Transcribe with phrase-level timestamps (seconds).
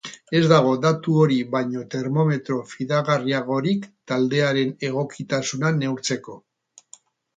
[0.37, 6.41] Ez dago datu hori baino termometro fidagarriagorik taldearen egokitasuna neurtzeko.